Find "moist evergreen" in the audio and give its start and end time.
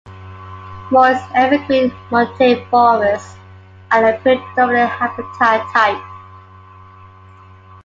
0.89-1.91